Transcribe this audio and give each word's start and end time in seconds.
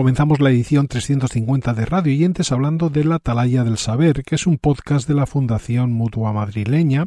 Comenzamos 0.00 0.40
la 0.40 0.48
edición 0.48 0.88
350 0.88 1.74
de 1.74 1.84
Radio 1.84 2.14
Oyentes 2.14 2.52
hablando 2.52 2.88
de 2.88 3.04
La 3.04 3.16
Atalaya 3.16 3.64
del 3.64 3.76
Saber, 3.76 4.22
que 4.22 4.36
es 4.36 4.46
un 4.46 4.56
podcast 4.56 5.06
de 5.06 5.12
la 5.12 5.26
Fundación 5.26 5.92
Mutua 5.92 6.32
Madrileña, 6.32 7.04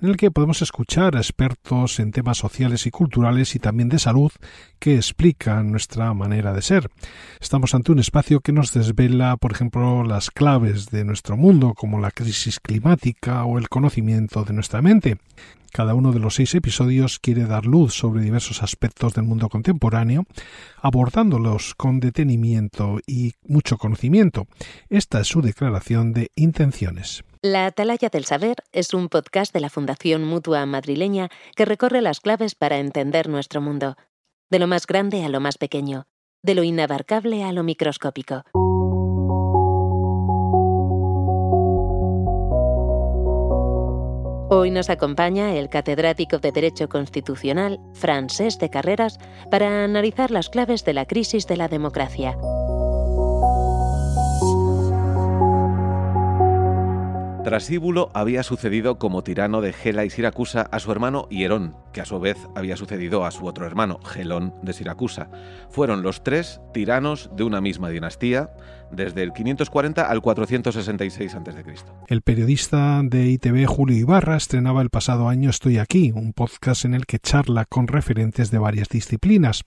en 0.00 0.08
el 0.08 0.16
que 0.16 0.30
podemos 0.30 0.62
escuchar 0.62 1.16
a 1.16 1.18
expertos 1.18 1.98
en 1.98 2.12
temas 2.12 2.38
sociales 2.38 2.86
y 2.86 2.92
culturales 2.92 3.56
y 3.56 3.58
también 3.58 3.88
de 3.88 3.98
salud 3.98 4.30
que 4.78 4.94
explican 4.94 5.72
nuestra 5.72 6.14
manera 6.14 6.52
de 6.52 6.62
ser. 6.62 6.88
Estamos 7.40 7.74
ante 7.74 7.90
un 7.90 7.98
espacio 7.98 8.38
que 8.38 8.52
nos 8.52 8.72
desvela, 8.72 9.36
por 9.38 9.50
ejemplo, 9.50 10.04
las 10.04 10.30
claves 10.30 10.86
de 10.90 11.04
nuestro 11.04 11.36
mundo, 11.36 11.74
como 11.74 11.98
la 11.98 12.12
crisis 12.12 12.60
climática 12.60 13.44
o 13.44 13.58
el 13.58 13.68
conocimiento 13.68 14.44
de 14.44 14.52
nuestra 14.52 14.82
mente. 14.82 15.18
Cada 15.76 15.94
uno 15.94 16.10
de 16.12 16.20
los 16.20 16.36
seis 16.36 16.54
episodios 16.54 17.18
quiere 17.18 17.44
dar 17.44 17.66
luz 17.66 17.92
sobre 17.92 18.22
diversos 18.22 18.62
aspectos 18.62 19.12
del 19.12 19.24
mundo 19.24 19.50
contemporáneo, 19.50 20.24
abordándolos 20.80 21.74
con 21.74 22.00
detenimiento 22.00 22.98
y 23.06 23.34
mucho 23.42 23.76
conocimiento. 23.76 24.46
Esta 24.88 25.20
es 25.20 25.26
su 25.26 25.42
declaración 25.42 26.14
de 26.14 26.30
intenciones. 26.34 27.24
La 27.42 27.66
Atalaya 27.66 28.08
del 28.08 28.24
Saber 28.24 28.56
es 28.72 28.94
un 28.94 29.10
podcast 29.10 29.52
de 29.52 29.60
la 29.60 29.68
Fundación 29.68 30.24
Mutua 30.24 30.64
Madrileña 30.64 31.28
que 31.54 31.66
recorre 31.66 32.00
las 32.00 32.20
claves 32.20 32.54
para 32.54 32.78
entender 32.78 33.28
nuestro 33.28 33.60
mundo, 33.60 33.98
de 34.48 34.58
lo 34.58 34.68
más 34.68 34.86
grande 34.86 35.26
a 35.26 35.28
lo 35.28 35.40
más 35.40 35.58
pequeño, 35.58 36.06
de 36.42 36.54
lo 36.54 36.62
inabarcable 36.62 37.44
a 37.44 37.52
lo 37.52 37.62
microscópico. 37.62 38.44
Hoy 44.48 44.70
nos 44.70 44.90
acompaña 44.90 45.56
el 45.56 45.68
catedrático 45.68 46.38
de 46.38 46.52
Derecho 46.52 46.88
Constitucional, 46.88 47.80
Francés 47.94 48.60
de 48.60 48.70
Carreras, 48.70 49.18
para 49.50 49.82
analizar 49.82 50.30
las 50.30 50.48
claves 50.48 50.84
de 50.84 50.94
la 50.94 51.04
crisis 51.04 51.48
de 51.48 51.56
la 51.56 51.66
democracia. 51.66 52.38
Trasíbulo 57.42 58.10
había 58.14 58.44
sucedido 58.44 58.98
como 58.98 59.22
tirano 59.22 59.60
de 59.60 59.72
Gela 59.72 60.04
y 60.04 60.10
Siracusa 60.10 60.62
a 60.70 60.78
su 60.78 60.92
hermano 60.92 61.26
Hierón, 61.28 61.76
que 61.96 62.02
a 62.02 62.04
su 62.04 62.20
vez 62.20 62.36
había 62.54 62.76
sucedido 62.76 63.24
a 63.24 63.30
su 63.30 63.46
otro 63.46 63.64
hermano, 63.64 63.98
Gelón 64.04 64.52
de 64.60 64.74
Siracusa. 64.74 65.30
Fueron 65.70 66.02
los 66.02 66.22
tres 66.22 66.60
tiranos 66.74 67.30
de 67.34 67.44
una 67.44 67.62
misma 67.62 67.88
dinastía, 67.88 68.50
desde 68.92 69.22
el 69.22 69.32
540 69.32 70.02
al 70.02 70.20
466 70.20 71.34
a.C. 71.34 71.64
El 72.08 72.22
periodista 72.22 73.00
de 73.02 73.28
ITV 73.28 73.66
Julio 73.66 73.96
Ibarra 73.96 74.36
estrenaba 74.36 74.82
el 74.82 74.90
pasado 74.90 75.28
año 75.28 75.48
Estoy 75.48 75.78
aquí, 75.78 76.12
un 76.14 76.34
podcast 76.34 76.84
en 76.84 76.94
el 76.94 77.06
que 77.06 77.18
charla 77.18 77.64
con 77.64 77.88
referentes 77.88 78.50
de 78.50 78.58
varias 78.58 78.88
disciplinas. 78.88 79.64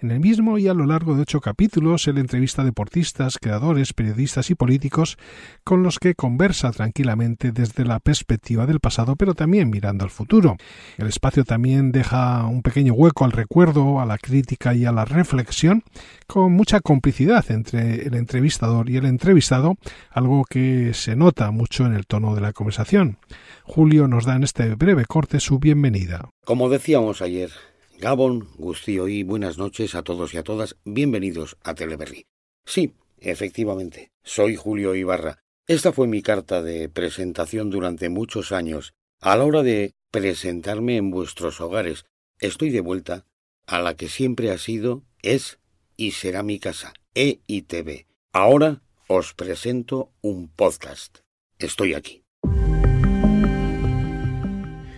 En 0.00 0.10
el 0.10 0.20
mismo 0.20 0.58
y 0.58 0.68
a 0.68 0.74
lo 0.74 0.84
largo 0.84 1.14
de 1.14 1.22
ocho 1.22 1.40
capítulos, 1.40 2.06
él 2.06 2.18
entrevista 2.18 2.64
deportistas, 2.64 3.38
creadores, 3.38 3.92
periodistas 3.92 4.50
y 4.50 4.54
políticos 4.56 5.16
con 5.64 5.82
los 5.82 5.98
que 5.98 6.14
conversa 6.14 6.70
tranquilamente 6.72 7.52
desde 7.52 7.84
la 7.84 8.00
perspectiva 8.00 8.66
del 8.66 8.80
pasado, 8.80 9.16
pero 9.16 9.34
también 9.34 9.70
mirando 9.70 10.04
al 10.04 10.10
futuro. 10.10 10.56
El 10.98 11.06
espacio 11.06 11.44
también 11.44 11.61
deja 11.62 12.46
un 12.46 12.62
pequeño 12.62 12.92
hueco 12.92 13.24
al 13.24 13.32
recuerdo, 13.32 14.00
a 14.00 14.06
la 14.06 14.18
crítica 14.18 14.74
y 14.74 14.84
a 14.84 14.92
la 14.92 15.04
reflexión, 15.04 15.84
con 16.26 16.52
mucha 16.52 16.80
complicidad 16.80 17.50
entre 17.50 18.06
el 18.06 18.14
entrevistador 18.14 18.90
y 18.90 18.96
el 18.96 19.06
entrevistado, 19.06 19.76
algo 20.10 20.44
que 20.44 20.92
se 20.94 21.14
nota 21.16 21.50
mucho 21.50 21.86
en 21.86 21.94
el 21.94 22.06
tono 22.06 22.34
de 22.34 22.40
la 22.40 22.52
conversación. 22.52 23.18
Julio 23.64 24.08
nos 24.08 24.24
da 24.24 24.36
en 24.36 24.42
este 24.42 24.74
breve 24.74 25.04
corte 25.04 25.40
su 25.40 25.58
bienvenida. 25.58 26.28
Como 26.44 26.68
decíamos 26.68 27.22
ayer, 27.22 27.50
Gabón, 27.98 28.48
Gustío 28.58 29.06
y 29.06 29.22
buenas 29.22 29.58
noches 29.58 29.94
a 29.94 30.02
todos 30.02 30.34
y 30.34 30.38
a 30.38 30.42
todas. 30.42 30.76
Bienvenidos 30.84 31.56
a 31.62 31.74
Teleberry. 31.74 32.26
Sí, 32.66 32.94
efectivamente, 33.20 34.10
soy 34.24 34.56
Julio 34.56 34.94
Ibarra. 34.94 35.38
Esta 35.68 35.92
fue 35.92 36.08
mi 36.08 36.22
carta 36.22 36.60
de 36.60 36.88
presentación 36.88 37.70
durante 37.70 38.08
muchos 38.08 38.50
años. 38.50 38.94
A 39.20 39.36
la 39.36 39.44
hora 39.44 39.62
de 39.62 39.92
presentarme 40.12 40.98
en 40.98 41.10
vuestros 41.10 41.60
hogares, 41.60 42.04
estoy 42.38 42.70
de 42.70 42.82
vuelta 42.82 43.24
a 43.66 43.80
la 43.80 43.96
que 43.96 44.08
siempre 44.08 44.50
ha 44.50 44.58
sido, 44.58 45.02
es 45.22 45.58
y 45.96 46.12
será 46.12 46.42
mi 46.42 46.60
casa, 46.60 46.92
EITV. 47.14 48.06
Ahora 48.32 48.82
os 49.08 49.34
presento 49.34 50.12
un 50.20 50.48
podcast. 50.48 51.18
Estoy 51.58 51.94
aquí. 51.94 52.22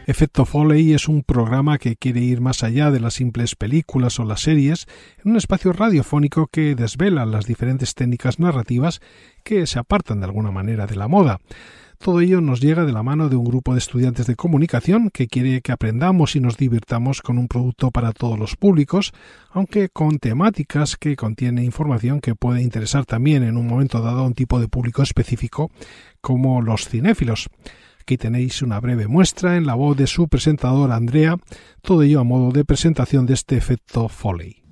Efecto 0.07 0.45
Foley 0.45 0.93
es 0.93 1.09
un 1.09 1.23
programa 1.23 1.79
que 1.79 1.97
quiere 1.97 2.21
ir 2.21 2.41
más 2.41 2.63
allá 2.63 2.91
de 2.91 3.01
las 3.01 3.15
simples 3.15 3.55
películas 3.55 4.19
o 4.21 4.25
las 4.25 4.43
series, 4.43 4.87
en 5.25 5.31
un 5.31 5.37
espacio 5.37 5.73
radiofónico 5.73 6.49
que 6.49 6.75
desvela 6.75 7.25
las 7.25 7.47
diferentes 7.47 7.95
técnicas 7.95 8.39
narrativas 8.39 9.01
que 9.45 9.67
se 9.67 9.79
apartan 9.79 10.21
de 10.21 10.27
alguna 10.27 10.51
manera 10.51 10.87
de 10.87 10.97
la 10.97 11.09
moda. 11.09 11.41
Todo 11.99 12.21
ello 12.21 12.41
nos 12.41 12.61
llega 12.61 12.85
de 12.85 12.93
la 12.93 13.03
mano 13.03 13.29
de 13.29 13.37
un 13.37 13.45
grupo 13.45 13.73
de 13.73 13.79
estudiantes 13.79 14.27
de 14.27 14.37
comunicación 14.37 15.11
que 15.11 15.27
quiere 15.27 15.63
que 15.63 15.73
aprendamos 15.73 16.37
y 16.37 16.41
nos 16.41 16.57
divirtamos 16.57 17.23
con 17.23 17.39
un 17.39 17.49
producto 17.49 17.91
para 17.91 18.13
todos 18.13 18.39
los 18.39 18.57
públicos, 18.57 19.13
aunque 19.51 19.89
con 19.89 20.19
temáticas 20.19 20.97
que 20.97 21.17
contiene 21.17 21.65
información 21.65 22.21
que 22.21 22.35
puede 22.35 22.63
interesar 22.63 23.07
también 23.07 23.43
en 23.43 23.57
un 23.57 23.67
momento 23.67 24.01
dado 24.01 24.21
a 24.21 24.27
un 24.27 24.35
tipo 24.35 24.61
de 24.61 24.69
público 24.69 25.03
específico 25.03 25.71
como 26.21 26.61
los 26.61 26.89
cinéfilos. 26.89 27.49
Aquí 28.01 28.19
tenéis 28.19 28.61
una 28.61 28.81
breve 28.81 29.09
muestra 29.09 29.57
en 29.57 29.67
la 29.67 29.75
voz 29.75 29.97
de 29.97 30.07
su 30.07 30.29
presentador 30.29 30.93
Andrea, 30.93 31.39
todo 31.81 32.03
ello 32.03 32.21
a 32.21 32.25
modo 32.25 32.53
de 32.53 32.65
presentación 32.65 33.25
de 33.25 33.33
este 33.35 33.57
efecto 33.57 34.09
Foley. 34.09 34.64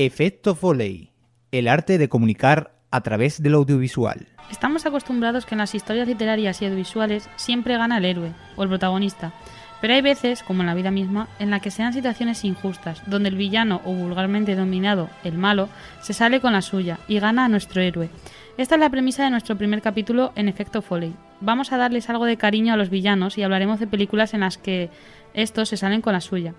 Efecto 0.00 0.54
Foley, 0.54 1.10
el 1.50 1.66
arte 1.66 1.98
de 1.98 2.08
comunicar 2.08 2.78
a 2.92 3.00
través 3.00 3.42
del 3.42 3.54
audiovisual. 3.54 4.28
Estamos 4.48 4.86
acostumbrados 4.86 5.44
que 5.44 5.56
en 5.56 5.58
las 5.58 5.74
historias 5.74 6.06
literarias 6.06 6.62
y 6.62 6.66
audiovisuales 6.66 7.28
siempre 7.34 7.76
gana 7.76 7.98
el 7.98 8.04
héroe 8.04 8.32
o 8.54 8.62
el 8.62 8.68
protagonista, 8.68 9.32
pero 9.80 9.94
hay 9.94 10.00
veces, 10.00 10.44
como 10.44 10.60
en 10.60 10.68
la 10.68 10.74
vida 10.74 10.92
misma, 10.92 11.28
en 11.40 11.50
la 11.50 11.58
que 11.58 11.72
se 11.72 11.82
dan 11.82 11.92
situaciones 11.92 12.44
injustas, 12.44 13.02
donde 13.06 13.28
el 13.28 13.34
villano 13.34 13.80
o 13.84 13.92
vulgarmente 13.92 14.54
dominado, 14.54 15.10
el 15.24 15.36
malo, 15.36 15.68
se 16.00 16.12
sale 16.12 16.40
con 16.40 16.52
la 16.52 16.62
suya 16.62 17.00
y 17.08 17.18
gana 17.18 17.46
a 17.46 17.48
nuestro 17.48 17.82
héroe. 17.82 18.08
Esta 18.56 18.76
es 18.76 18.80
la 18.80 18.90
premisa 18.90 19.24
de 19.24 19.30
nuestro 19.30 19.58
primer 19.58 19.82
capítulo 19.82 20.32
en 20.36 20.48
Efecto 20.48 20.80
Foley. 20.80 21.12
Vamos 21.40 21.72
a 21.72 21.76
darles 21.76 22.08
algo 22.08 22.24
de 22.24 22.36
cariño 22.36 22.72
a 22.72 22.76
los 22.76 22.90
villanos 22.90 23.36
y 23.36 23.42
hablaremos 23.42 23.80
de 23.80 23.88
películas 23.88 24.32
en 24.32 24.40
las 24.40 24.58
que 24.58 24.90
estos 25.34 25.68
se 25.68 25.76
salen 25.76 26.02
con 26.02 26.12
la 26.12 26.20
suya. 26.20 26.54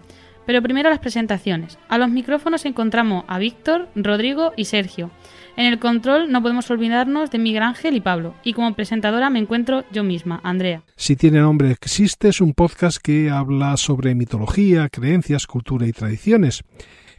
Pero 0.50 0.64
primero 0.64 0.90
las 0.90 0.98
presentaciones. 0.98 1.78
A 1.90 2.00
los 2.00 2.10
micrófonos 2.10 2.66
encontramos 2.66 3.24
a 3.28 3.38
Víctor, 3.38 3.88
Rodrigo 3.94 4.52
y 4.58 4.66
Sergio. 4.66 5.12
En 5.56 5.68
el 5.68 5.78
control 5.78 6.32
no 6.32 6.42
podemos 6.42 6.72
olvidarnos 6.72 7.30
de 7.30 7.38
Miguel 7.38 7.62
Ángel 7.62 7.96
y 7.96 8.02
Pablo. 8.02 8.34
Y 8.44 8.54
como 8.54 8.74
presentadora 8.74 9.30
me 9.30 9.38
encuentro 9.38 9.84
yo 9.92 10.04
misma, 10.04 10.40
Andrea. 10.44 10.82
Si 10.96 11.16
tiene 11.16 11.40
nombre 11.40 11.70
existe 11.70 12.30
es 12.30 12.42
un 12.42 12.56
podcast 12.56 12.98
que 12.98 13.30
habla 13.30 13.78
sobre 13.78 14.16
mitología, 14.16 14.90
creencias, 14.90 15.46
cultura 15.46 15.86
y 15.86 15.92
tradiciones. 15.92 16.64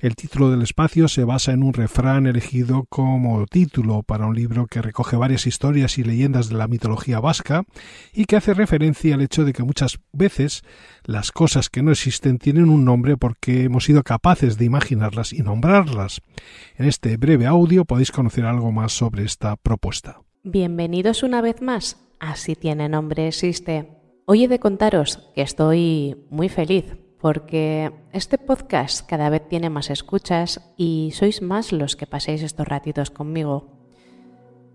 El 0.00 0.16
título 0.16 0.50
del 0.50 0.62
espacio 0.62 1.08
se 1.08 1.24
basa 1.24 1.52
en 1.52 1.62
un 1.62 1.74
refrán 1.74 2.26
elegido 2.26 2.86
como 2.88 3.44
título 3.44 4.02
para 4.02 4.24
un 4.24 4.34
libro 4.34 4.66
que 4.66 4.80
recoge 4.80 5.14
varias 5.14 5.46
historias 5.46 5.98
y 5.98 6.04
leyendas 6.04 6.48
de 6.48 6.54
la 6.54 6.68
mitología 6.68 7.20
vasca 7.20 7.64
y 8.14 8.24
que 8.24 8.36
hace 8.36 8.54
referencia 8.54 9.14
al 9.14 9.20
hecho 9.20 9.44
de 9.44 9.52
que 9.52 9.62
muchas 9.62 9.98
veces 10.10 10.62
las 11.04 11.32
cosas 11.32 11.68
que 11.68 11.82
no 11.82 11.90
existen 11.90 12.38
tienen 12.38 12.70
un 12.70 12.86
nombre 12.86 13.18
porque 13.18 13.64
hemos 13.64 13.84
sido 13.84 14.02
capaces 14.02 14.56
de 14.56 14.64
imaginarlas 14.64 15.34
y 15.34 15.40
nombrarlas. 15.40 16.22
En 16.78 16.86
este 16.86 17.18
breve 17.18 17.44
audio 17.44 17.84
podéis 17.84 18.10
conocer 18.10 18.46
algo 18.46 18.72
más 18.72 18.92
sobre 18.92 19.24
esta 19.24 19.56
propuesta. 19.56 20.22
Bienvenidos 20.42 21.22
una 21.22 21.42
vez 21.42 21.60
más. 21.60 21.98
Así 22.20 22.56
tiene 22.56 22.88
nombre 22.88 23.28
existe. 23.28 23.90
Hoy 24.24 24.44
he 24.44 24.48
de 24.48 24.60
contaros 24.60 25.30
que 25.34 25.42
estoy 25.42 26.16
muy 26.30 26.48
feliz 26.48 26.86
porque 27.20 27.92
este 28.12 28.38
podcast 28.38 29.06
cada 29.06 29.28
vez 29.28 29.46
tiene 29.46 29.68
más 29.68 29.90
escuchas 29.90 30.72
y 30.76 31.10
sois 31.12 31.42
más 31.42 31.72
los 31.72 31.94
que 31.96 32.06
paséis 32.06 32.42
estos 32.42 32.66
ratitos 32.66 33.10
conmigo. 33.10 33.68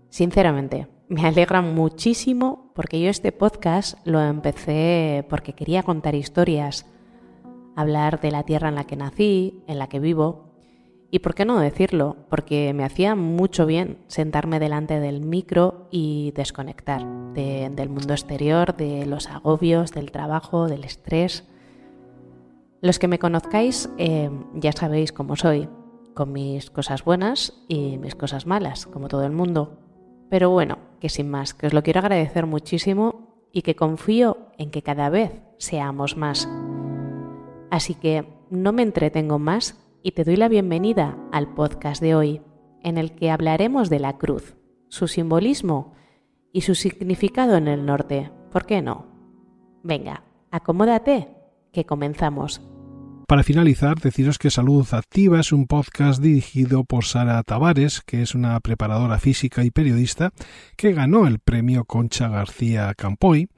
Sinceramente, 0.08 0.86
me 1.08 1.26
alegra 1.26 1.60
muchísimo 1.60 2.72
porque 2.74 3.00
yo 3.00 3.10
este 3.10 3.32
podcast 3.32 3.98
lo 4.06 4.20
empecé 4.20 5.26
porque 5.28 5.54
quería 5.54 5.82
contar 5.82 6.14
historias, 6.14 6.86
hablar 7.74 8.20
de 8.20 8.30
la 8.30 8.44
tierra 8.44 8.68
en 8.68 8.76
la 8.76 8.84
que 8.84 8.96
nací, 8.96 9.64
en 9.66 9.78
la 9.78 9.88
que 9.88 9.98
vivo, 9.98 10.46
y 11.10 11.20
por 11.20 11.34
qué 11.34 11.44
no 11.44 11.58
decirlo, 11.58 12.16
porque 12.28 12.72
me 12.74 12.84
hacía 12.84 13.14
mucho 13.14 13.66
bien 13.66 13.98
sentarme 14.06 14.58
delante 14.58 15.00
del 15.00 15.20
micro 15.20 15.88
y 15.90 16.32
desconectar 16.32 17.04
del 17.32 17.88
mundo 17.88 18.12
exterior, 18.12 18.76
de 18.76 19.06
los 19.06 19.28
agobios, 19.28 19.92
del 19.92 20.10
trabajo, 20.10 20.68
del 20.68 20.84
estrés. 20.84 21.44
Los 22.86 23.00
que 23.00 23.08
me 23.08 23.18
conozcáis 23.18 23.90
eh, 23.98 24.30
ya 24.54 24.70
sabéis 24.70 25.10
cómo 25.10 25.34
soy, 25.34 25.68
con 26.14 26.30
mis 26.30 26.70
cosas 26.70 27.04
buenas 27.04 27.52
y 27.66 27.98
mis 27.98 28.14
cosas 28.14 28.46
malas, 28.46 28.86
como 28.86 29.08
todo 29.08 29.24
el 29.24 29.32
mundo. 29.32 29.80
Pero 30.30 30.50
bueno, 30.50 30.78
que 31.00 31.08
sin 31.08 31.28
más, 31.28 31.52
que 31.52 31.66
os 31.66 31.72
lo 31.72 31.82
quiero 31.82 31.98
agradecer 31.98 32.46
muchísimo 32.46 33.48
y 33.50 33.62
que 33.62 33.74
confío 33.74 34.52
en 34.56 34.70
que 34.70 34.82
cada 34.82 35.10
vez 35.10 35.32
seamos 35.58 36.16
más. 36.16 36.48
Así 37.72 37.96
que 37.96 38.24
no 38.50 38.72
me 38.72 38.82
entretengo 38.82 39.40
más 39.40 39.84
y 40.04 40.12
te 40.12 40.22
doy 40.22 40.36
la 40.36 40.46
bienvenida 40.46 41.18
al 41.32 41.54
podcast 41.54 42.00
de 42.00 42.14
hoy, 42.14 42.40
en 42.84 42.98
el 42.98 43.16
que 43.16 43.32
hablaremos 43.32 43.90
de 43.90 43.98
la 43.98 44.16
cruz, 44.16 44.54
su 44.86 45.08
simbolismo 45.08 45.94
y 46.52 46.60
su 46.60 46.76
significado 46.76 47.56
en 47.56 47.66
el 47.66 47.84
norte. 47.84 48.30
¿Por 48.52 48.64
qué 48.64 48.80
no? 48.80 49.06
Venga, 49.82 50.22
acomódate, 50.52 51.30
que 51.72 51.84
comenzamos. 51.84 52.62
Para 53.26 53.42
finalizar, 53.42 53.98
deciros 53.98 54.38
que 54.38 54.52
Salud 54.52 54.86
Activa 54.92 55.40
es 55.40 55.50
un 55.50 55.66
podcast 55.66 56.22
dirigido 56.22 56.84
por 56.84 57.04
Sara 57.04 57.42
Tavares, 57.42 58.00
que 58.00 58.22
es 58.22 58.36
una 58.36 58.60
preparadora 58.60 59.18
física 59.18 59.64
y 59.64 59.72
periodista 59.72 60.30
que 60.76 60.92
ganó 60.92 61.26
el 61.26 61.40
premio 61.40 61.84
Concha 61.84 62.28
García 62.28 62.94
Campoy 62.94 63.48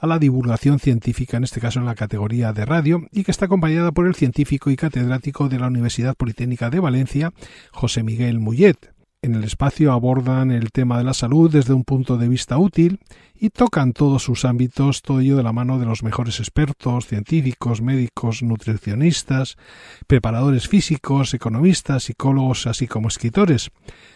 a 0.00 0.06
la 0.06 0.18
divulgación 0.18 0.78
científica, 0.78 1.36
en 1.36 1.44
este 1.44 1.60
caso 1.60 1.80
en 1.80 1.84
la 1.84 1.96
categoría 1.96 2.54
de 2.54 2.64
radio, 2.64 3.02
y 3.12 3.22
que 3.22 3.30
está 3.30 3.44
acompañada 3.44 3.92
por 3.92 4.06
el 4.06 4.14
científico 4.14 4.70
y 4.70 4.76
catedrático 4.76 5.50
de 5.50 5.58
la 5.58 5.66
Universidad 5.66 6.16
Politécnica 6.16 6.70
de 6.70 6.80
Valencia, 6.80 7.34
José 7.72 8.02
Miguel 8.02 8.38
Muyet. 8.38 8.99
En 9.22 9.34
el 9.34 9.44
espacio 9.44 9.92
abordan 9.92 10.50
el 10.50 10.72
tema 10.72 10.96
de 10.96 11.04
la 11.04 11.12
salud 11.12 11.50
desde 11.50 11.74
un 11.74 11.84
punto 11.84 12.16
de 12.16 12.26
vista 12.26 12.56
útil 12.56 13.00
y 13.34 13.50
tocan 13.50 13.92
todos 13.92 14.22
sus 14.22 14.46
ámbitos, 14.46 15.02
todo 15.02 15.20
ello 15.20 15.36
de 15.36 15.42
la 15.42 15.52
mano 15.52 15.78
de 15.78 15.84
los 15.84 16.02
mejores 16.02 16.40
expertos, 16.40 17.06
científicos, 17.06 17.82
médicos, 17.82 18.42
nutricionistas, 18.42 19.58
preparadores 20.06 20.68
físicos, 20.68 21.34
economistas, 21.34 22.04
psicólogos, 22.04 22.66
así 22.66 22.86
como 22.86 23.08
escritores. 23.08 23.70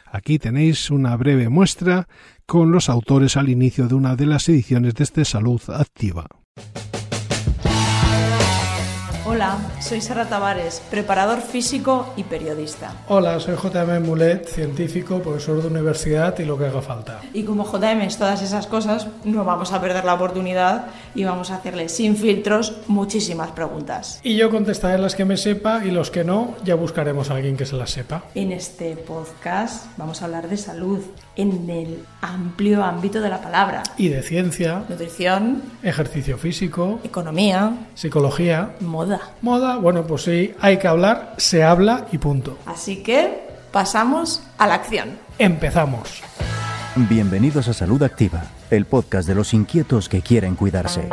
Aquí 0.06 0.38
tenéis 0.38 0.90
una 0.90 1.14
breve 1.18 1.50
muestra 1.50 2.08
con 2.46 2.72
los 2.72 2.88
autores 2.88 3.36
al 3.36 3.50
inicio 3.50 3.88
de 3.88 3.96
una 3.96 4.16
de 4.16 4.24
las 4.24 4.48
ediciones 4.48 4.94
de 4.94 5.04
este 5.04 5.26
Salud 5.26 5.60
Activa. 5.68 6.26
Hola, 9.34 9.58
soy 9.80 10.00
Sara 10.00 10.28
Tavares, 10.28 10.80
preparador 10.92 11.40
físico 11.40 12.14
y 12.16 12.22
periodista. 12.22 12.92
Hola, 13.08 13.40
soy 13.40 13.56
JM 13.56 14.00
Mulet, 14.06 14.46
científico, 14.46 15.18
profesor 15.18 15.60
de 15.60 15.66
universidad 15.66 16.38
y 16.38 16.44
lo 16.44 16.56
que 16.56 16.66
haga 16.66 16.80
falta. 16.80 17.20
Y 17.32 17.42
como 17.42 17.64
JM 17.64 18.02
es 18.02 18.16
todas 18.16 18.42
esas 18.42 18.68
cosas, 18.68 19.08
no 19.24 19.44
vamos 19.44 19.72
a 19.72 19.80
perder 19.80 20.04
la 20.04 20.14
oportunidad 20.14 20.86
y 21.16 21.24
vamos 21.24 21.50
a 21.50 21.56
hacerle 21.56 21.88
sin 21.88 22.16
filtros 22.16 22.76
muchísimas 22.86 23.50
preguntas. 23.50 24.20
Y 24.22 24.36
yo 24.36 24.50
contestaré 24.50 24.98
las 24.98 25.16
que 25.16 25.24
me 25.24 25.36
sepa 25.36 25.84
y 25.84 25.90
los 25.90 26.12
que 26.12 26.22
no, 26.22 26.54
ya 26.62 26.76
buscaremos 26.76 27.28
a 27.30 27.34
alguien 27.34 27.56
que 27.56 27.66
se 27.66 27.74
las 27.74 27.90
sepa. 27.90 28.22
En 28.36 28.52
este 28.52 28.94
podcast 28.94 29.86
vamos 29.96 30.22
a 30.22 30.26
hablar 30.26 30.48
de 30.48 30.58
salud 30.58 31.00
en 31.34 31.68
el 31.68 32.04
amplio 32.20 32.84
ámbito 32.84 33.20
de 33.20 33.30
la 33.30 33.42
palabra. 33.42 33.82
Y 33.96 34.10
de 34.10 34.22
ciencia, 34.22 34.84
nutrición, 34.88 35.60
ejercicio 35.82 36.38
físico, 36.38 37.00
economía, 37.02 37.88
psicología, 37.94 38.76
moda. 38.78 39.23
Moda, 39.42 39.76
bueno, 39.76 40.06
pues 40.06 40.22
sí, 40.22 40.54
hay 40.60 40.78
que 40.78 40.88
hablar, 40.88 41.34
se 41.36 41.62
habla 41.62 42.06
y 42.12 42.18
punto. 42.18 42.58
Así 42.66 43.02
que 43.02 43.42
pasamos 43.72 44.42
a 44.58 44.66
la 44.66 44.74
acción. 44.74 45.18
Empezamos. 45.38 46.22
Bienvenidos 46.96 47.68
a 47.68 47.72
Salud 47.72 48.02
Activa, 48.02 48.44
el 48.70 48.84
podcast 48.84 49.26
de 49.26 49.34
los 49.34 49.52
inquietos 49.52 50.08
que 50.08 50.22
quieren 50.22 50.54
cuidarse. 50.54 51.08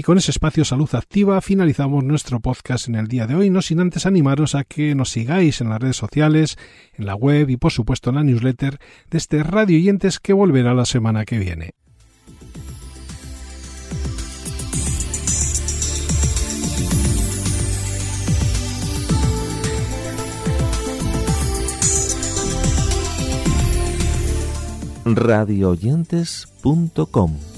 Y 0.00 0.02
con 0.02 0.16
ese 0.16 0.30
espacio 0.30 0.64
Salud 0.64 0.88
Activa 0.94 1.40
finalizamos 1.42 2.02
nuestro 2.02 2.40
podcast 2.40 2.88
en 2.88 2.94
el 2.94 3.06
día 3.06 3.26
de 3.26 3.34
hoy, 3.34 3.50
no 3.50 3.60
sin 3.60 3.80
antes 3.80 4.06
animaros 4.06 4.54
a 4.54 4.64
que 4.64 4.94
nos 4.94 5.10
sigáis 5.10 5.60
en 5.60 5.68
las 5.68 5.78
redes 5.78 5.98
sociales, 5.98 6.56
en 6.94 7.04
la 7.04 7.14
web 7.14 7.50
y 7.50 7.58
por 7.58 7.70
supuesto 7.70 8.08
en 8.08 8.16
la 8.16 8.24
newsletter 8.24 8.78
de 9.10 9.18
este 9.18 9.42
Radio 9.42 9.76
Oyentes 9.76 10.18
que 10.18 10.32
volverá 10.32 10.72
la 10.72 10.86
semana 10.86 11.26
que 11.26 11.38
viene. 11.38 11.74
radioyentes.com 25.16 27.49